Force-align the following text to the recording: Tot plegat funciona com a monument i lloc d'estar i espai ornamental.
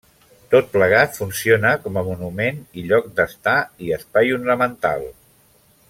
Tot 0.53 0.69
plegat 0.77 1.17
funciona 1.19 1.73
com 1.83 1.99
a 2.01 2.03
monument 2.09 2.57
i 2.83 2.87
lloc 2.93 3.13
d'estar 3.21 3.57
i 3.89 3.95
espai 3.99 4.35
ornamental. 4.39 5.07